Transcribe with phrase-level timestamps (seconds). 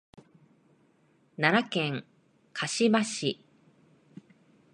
[1.37, 2.05] 奈良県
[2.53, 3.45] 香芝市